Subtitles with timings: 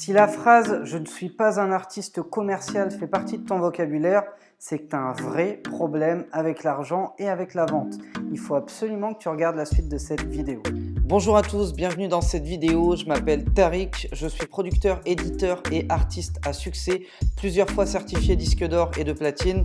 [0.00, 4.22] Si la phrase «je ne suis pas un artiste commercial» fait partie de ton vocabulaire,
[4.56, 7.94] c'est que tu as un vrai problème avec l'argent et avec la vente.
[8.30, 10.62] Il faut absolument que tu regardes la suite de cette vidéo.
[11.02, 12.94] Bonjour à tous, bienvenue dans cette vidéo.
[12.94, 17.02] Je m'appelle Tariq, je suis producteur, éditeur et artiste à succès,
[17.36, 19.64] plusieurs fois certifié disque d'or et de platine.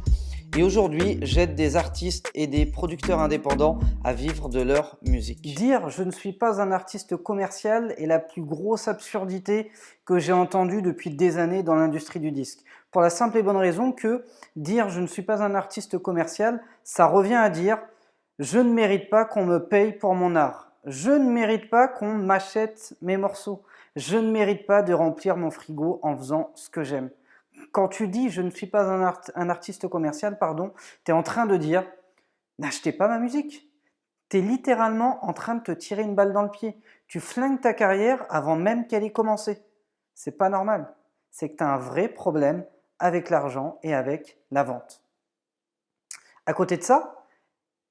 [0.56, 5.42] Et aujourd'hui, j'aide des artistes et des producteurs indépendants à vivre de leur musique.
[5.42, 9.72] Dire «je ne suis pas un artiste commercial» est la plus grosse absurdité
[10.06, 12.60] que j'ai entendue depuis des années dans l'industrie du disque.
[12.92, 16.62] Pour la simple et bonne raison que dire «je ne suis pas un artiste commercial»,
[16.84, 17.80] ça revient à dire
[18.38, 20.72] «je ne mérite pas qu'on me paye pour mon art».
[20.86, 23.64] Je ne mérite pas qu'on m'achète mes morceaux.
[23.96, 27.10] Je ne mérite pas de remplir mon frigo en faisant ce que j'aime
[27.72, 28.84] quand tu dis je ne suis pas
[29.36, 31.86] un, artiste commercial, pardon, tu es en train de dire
[32.60, 33.70] n'achetez pas ma musique.
[34.30, 36.80] Tu es littéralement en train de te tirer une balle dans le pied.
[37.08, 39.64] Tu flingues ta carrière avant même qu'elle ait commencé.
[40.14, 40.94] C'est pas normal.
[41.30, 42.66] C'est que tu as un vrai problème
[43.00, 45.02] avec l'argent et avec la vente.
[46.46, 47.26] À côté de ça,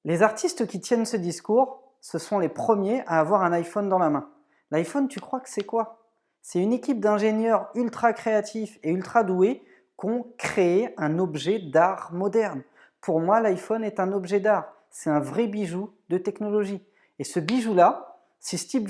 [0.05, 3.98] les artistes qui tiennent ce discours, ce sont les premiers à avoir un iPhone dans
[3.98, 4.30] la main.
[4.70, 6.02] L'iPhone, tu crois que c'est quoi?
[6.42, 9.62] C'est une équipe d'ingénieurs ultra créatifs et ultra doués
[9.98, 12.62] qui ont créé un objet d'art moderne.
[13.00, 14.74] Pour moi, l'iPhone est un objet d'art.
[14.90, 16.82] C'est un vrai bijou de technologie.
[17.18, 18.88] Et ce bijou-là, si Steve,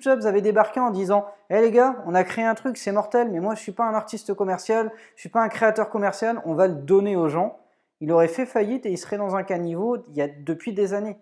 [0.00, 3.30] Jobs avait débarqué en disant Hé les gars, on a créé un truc, c'est mortel,
[3.30, 5.88] mais moi je ne suis pas un artiste commercial, je ne suis pas un créateur
[5.88, 7.60] commercial, on va le donner aux gens»,
[8.00, 11.16] il aurait fait faillite et il serait dans un caniveau depuis des années.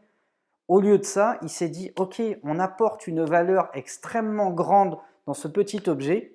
[0.68, 4.96] Au lieu de ça, il s'est dit «Ok, on apporte une valeur extrêmement grande
[5.30, 6.34] dans ce petit objet,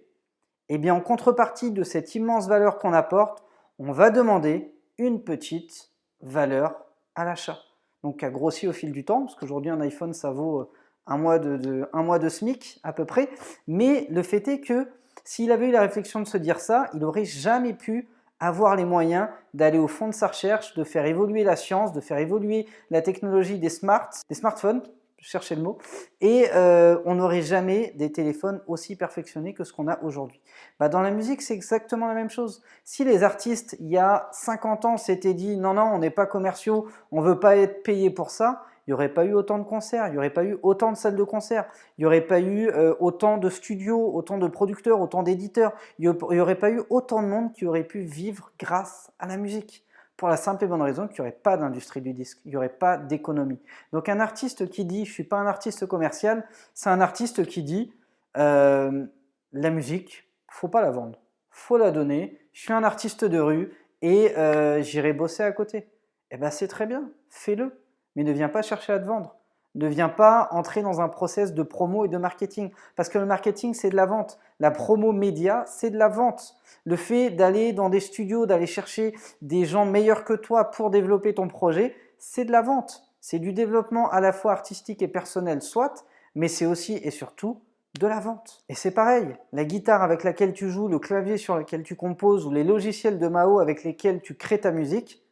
[0.70, 3.44] et eh bien en contrepartie de cette immense valeur qu'on apporte,
[3.78, 6.78] on va demander une petite valeur
[7.14, 7.60] à l'achat.
[8.04, 10.72] Donc qui a grossi au fil du temps, parce qu'aujourd'hui un iPhone ça vaut euh,
[11.08, 13.28] un mois de, un mois de SMIC à peu près,
[13.68, 14.88] mais le fait est que
[15.26, 18.08] s'il avait eu la réflexion de se dire ça, il n'aurait jamais pu
[18.40, 22.00] avoir les moyens d'aller au fond de sa recherche, de faire évoluer la science, de
[22.00, 24.84] faire évoluer la technologie des, smart, des smartphones,
[25.18, 25.78] chercher le mot,
[26.22, 30.42] et euh, on n'aurait jamais des téléphones aussi perfectionnés que ce qu'on a aujourd'hui.
[30.80, 32.62] Bah, dans la musique, c'est exactement la même chose.
[32.84, 36.26] Si les artistes, il y a 50 ans, s'étaient dit «non, non, on n'est pas
[36.26, 39.58] commerciaux, on ne veut pas être payé pour ça», il n'y aurait pas eu autant
[39.58, 41.66] de concerts, il n'y aurait pas eu autant de salles de concert,
[41.98, 46.12] il n'y aurait pas eu euh, autant de studios, autant de producteurs, autant d'éditeurs, il
[46.12, 49.84] n'y aurait pas eu autant de monde qui aurait pu vivre grâce à la musique
[50.18, 52.58] pour la simple et bonne raison qu'il n'y aurait pas d'industrie du disque, il n'y
[52.58, 53.60] aurait pas d'économie.
[53.92, 57.46] Donc un artiste qui dit «je ne suis pas un artiste commercial», c'est un artiste
[57.46, 57.94] qui dit
[58.38, 59.06] euh,
[59.52, 63.74] la musique, faut pas la vendre, faut la donner, je suis un artiste de rue
[64.02, 65.90] et euh, j'irai bosser à côté».
[66.32, 67.82] Eh bien c'est très bien, fais-le,
[68.16, 69.38] mais ne viens pas chercher à te vendre
[69.76, 72.72] ne viens pas entrer dans un process de promo et de marketing.
[72.96, 74.40] Parce que le marketing, c'est de la vente.
[74.60, 76.56] La promo média, c'est de la vente.
[76.86, 81.34] Le fait d'aller dans des studios, d'aller chercher des gens meilleurs que toi pour développer
[81.34, 83.04] ton projet, c'est de la vente.
[83.20, 86.06] C'est du développement à la fois artistique et personnel, soit,
[86.36, 87.62] mais c'est aussi et surtout
[88.00, 88.64] de la vente.
[88.70, 92.46] Et c'est pareil, la guitare avec laquelle tu joues, le clavier sur lequel tu composes
[92.46, 95.24] ou les logiciels de Mao avec lesquels tu crées ta musique,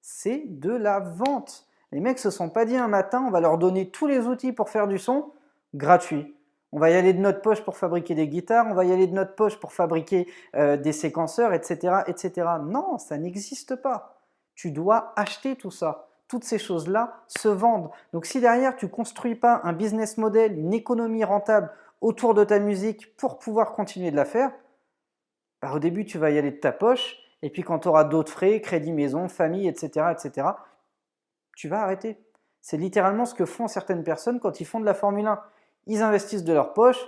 [0.00, 1.66] c'est de la vente.
[1.92, 4.52] Les mecs se sont pas dit un matin, on va leur donner tous les outils
[4.52, 5.32] pour faire du son
[5.74, 6.36] gratuit.
[6.72, 9.08] On va y aller de notre poche pour fabriquer des guitares, on va y aller
[9.08, 12.46] de notre poche pour fabriquer euh, des séquenceurs, etc., etc.
[12.64, 14.20] Non, ça n'existe pas.
[14.54, 16.08] Tu dois acheter tout ça.
[16.28, 17.90] Toutes ces choses-là se vendent.
[18.12, 22.60] Donc si derrière tu construis pas un business model, une économie rentable autour de ta
[22.60, 24.52] musique pour pouvoir continuer de la faire,
[25.60, 28.04] bah, au début tu vas y aller de ta poche, et puis quand tu auras
[28.04, 30.46] d'autres frais, crédit maison, famille, etc., etc.,
[31.60, 32.16] tu vas arrêter.
[32.62, 35.38] C'est littéralement ce que font certaines personnes quand ils font de la Formule 1.
[35.88, 36.98] Ils investissent de leur poche,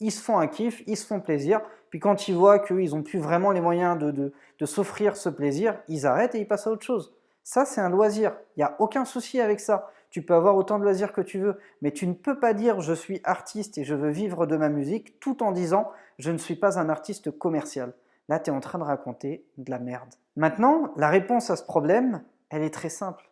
[0.00, 1.60] ils se font un kiff, ils se font plaisir,
[1.90, 5.78] puis quand ils voient qu'ils n'ont plus vraiment les moyens de, de, s'offrir ce plaisir,
[5.86, 7.14] ils arrêtent et ils passent à autre chose.
[7.44, 8.32] Ça, c'est un loisir.
[8.56, 9.92] Il n'y a aucun souci avec ça.
[10.10, 12.80] Tu peux avoir autant de loisirs que tu veux, mais tu ne peux pas dire
[12.80, 15.88] je suis artiste et je veux vivre de ma musique tout en disant
[16.18, 17.92] je ne suis pas un artiste commercial.
[18.28, 20.14] Là, tu es en train de raconter de la merde.
[20.34, 23.29] Maintenant, la réponse à ce problème, elle est très simple.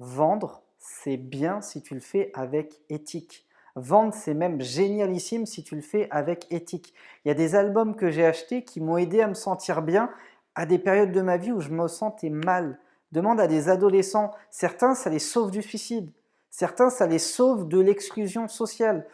[0.00, 3.44] Vendre, c'est bien si tu le fais avec éthique.
[3.74, 6.94] Vendre, c'est même génialissime si tu le fais avec éthique.
[7.24, 10.08] Il y a des albums que j'ai achetés qui m'ont aidé à me sentir bien
[10.54, 12.78] à des périodes de ma vie où je me sentais mal.
[13.10, 16.10] Demande à des adolescents, certains, ça les sauve du suicide.
[16.50, 19.06] Certains, ça les sauve de l'exclusion sociale.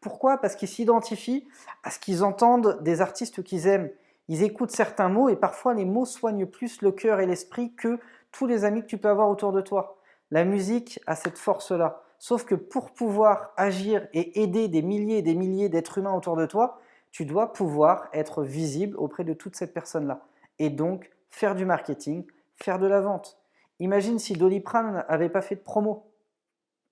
[0.00, 0.38] Pourquoi?
[0.38, 1.48] Parce qu'ils s'identifient
[1.82, 3.90] à ce qu'ils entendent des artistes qu'ils aiment.
[4.28, 7.98] Ils écoutent certains mots et parfois les mots soignent plus le cœur et l'esprit que
[8.30, 9.97] tous les amis que tu peux avoir autour de toi.
[10.30, 12.02] La musique a cette force-là.
[12.18, 16.36] Sauf que pour pouvoir agir et aider des milliers et des milliers d'êtres humains autour
[16.36, 16.80] de toi,
[17.10, 20.26] Tu dois pouvoir être visible auprès de toutes ces personnes-là.
[20.58, 22.26] Et donc, faire du marketing,
[22.56, 23.38] faire de la vente.
[23.80, 26.10] Imagine si Doliprane n'avait pas fait de promo.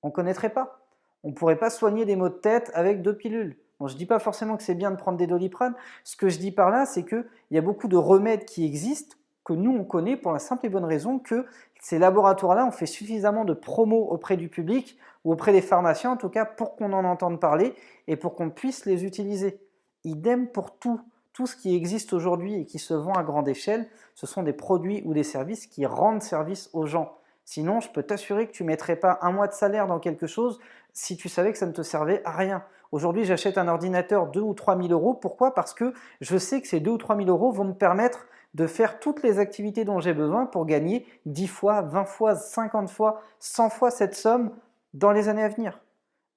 [0.02, 0.80] On ne connaîtrait pas.
[1.22, 3.58] On ne pourrait pas soigner des maux de tête avec deux pilules.
[3.80, 5.74] Je ne dis pas forcément que c'est bien de prendre des Doliprane.
[6.02, 9.15] Ce que je dis par là, c'est qu'il y a beaucoup de remèdes qui existent
[9.46, 11.46] que nous, on connaît pour la simple et bonne raison que
[11.81, 16.16] ces laboratoires-là ont fait suffisamment de promos auprès du public ou auprès des pharmaciens, en
[16.16, 17.72] tout cas, pour qu'on en entende parler
[18.08, 19.60] et pour qu'on puisse les utiliser.
[20.02, 21.00] Idem pour tout.
[21.32, 24.52] Tout ce qui existe aujourd'hui et qui se vend à grande échelle, ce sont des
[24.52, 27.16] produits ou des services qui rendent service aux gens.
[27.44, 30.26] Sinon, je peux t'assurer que tu ne mettrais pas un mois de salaire dans quelque
[30.26, 30.58] chose
[30.92, 32.64] si tu savais que ça ne te servait à rien.
[32.92, 35.14] Aujourd'hui, j'achète un ordinateur 2 ou 3 000 euros.
[35.14, 35.54] Pourquoi?
[35.54, 38.66] Parce que je sais que ces 2 ou 3 000 euros vont me permettre de
[38.66, 43.20] faire toutes les activités dont j'ai besoin pour gagner 10 fois, 20 fois, 50 fois,
[43.38, 44.50] 100 fois cette somme
[44.94, 45.80] dans les années à venir.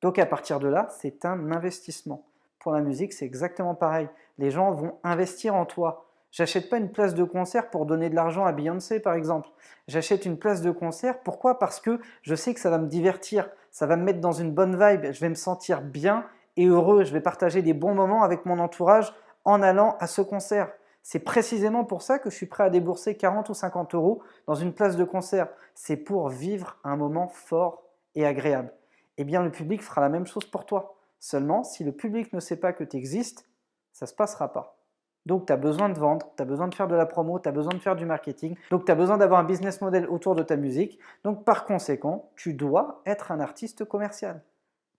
[0.01, 2.25] Donc à partir de là, c'est un investissement.
[2.59, 4.09] Pour la musique, c'est exactement pareil.
[4.37, 6.05] Les gens vont investir en toi.
[6.31, 9.49] J'achète pas une place de concert pour donner de l'argent à Beyoncé, par exemple.
[9.87, 11.57] J'achète une place de concert, pourquoi?
[11.57, 14.51] Parce que je sais que ça va me divertir, ça va me mettre dans une
[14.51, 16.25] bonne vibe, je vais me sentir bien
[16.57, 19.13] et heureux, je vais partager des bons moments avec mon entourage
[19.45, 20.71] en allant à ce concert.
[21.01, 24.55] C'est précisément pour ça que je suis prêt à débourser 40 ou 50 euros dans
[24.55, 25.47] une place de concert.
[25.73, 27.83] C'est pour vivre un moment fort
[28.15, 28.73] et agréable.
[29.17, 30.95] Eh bien, le public fera la même chose pour toi.
[31.19, 33.49] Seulement, si le public ne sait pas que tu existes,
[33.91, 34.77] ça ne se passera pas.
[35.25, 37.49] Donc, tu as besoin de vendre, tu as besoin de faire de la promo, tu
[37.49, 38.55] as besoin de faire du marketing.
[38.71, 40.99] Donc, tu as besoin d'avoir un business model autour de ta musique.
[41.23, 44.41] Donc, par conséquent, tu dois être un artiste commercial.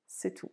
[0.06, 0.50] C'est tout.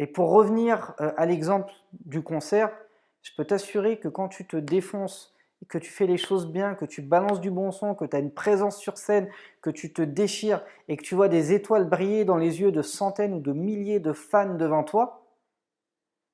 [0.00, 2.72] Et pour revenir euh, à l'exemple du concert,
[3.20, 5.34] je peux t'assurer que quand tu te défonces,
[5.68, 8.18] que tu fais les choses bien, que tu balances du bon son, que tu as
[8.18, 9.28] une présence sur scène,
[9.60, 12.80] que tu te déchires et que tu vois des étoiles briller dans les yeux de
[12.80, 15.26] centaines ou de milliers de fans devant toi,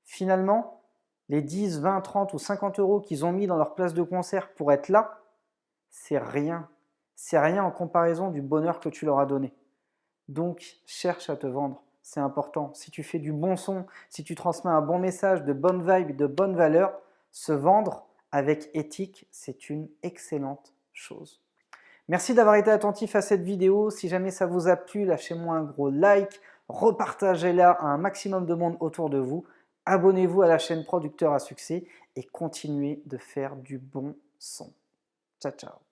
[0.05, 0.85] finalement,
[1.29, 4.55] les 10, 20, 30 ou 50 euros qu'ils ont mis dans leur place de concert
[4.55, 5.25] pour être là,
[5.91, 6.69] c'est rien.
[7.17, 9.53] C'est rien en comparaison du bonheur que tu leur as donné.
[10.29, 12.71] Donc, cherche à te vendre c'est important.
[12.73, 16.15] Si tu fais du bon son, si tu transmets un bon message, de bonne vibe,
[16.15, 16.97] de bonne valeur,
[17.33, 21.43] se vendre avec éthique, c'est une excellente chose.
[22.07, 23.91] Merci d'avoir été attentif à cette vidéo.
[23.91, 28.55] Si jamais ça vous a plu, lâchez-moi un gros like, repartagez-la à un maximum de
[28.55, 29.45] monde autour de vous.
[29.85, 34.73] Abonnez-vous à la chaîne Producteur à succès et continuez de faire du bon son.
[35.43, 35.86] Ciao, ciao.